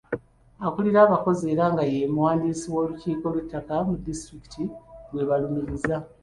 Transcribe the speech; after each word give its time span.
Akulira 0.65 0.99
abakozi 1.03 1.43
era 1.53 1.65
nga 1.73 1.83
ye 1.93 1.99
muwandiisi 2.13 2.67
w’olukiiko 2.73 3.25
lw’ettaka 3.33 3.75
mu 3.87 3.93
disitulikiti 4.05 4.63
gwe 5.09 5.23
balumiriza. 5.29 5.95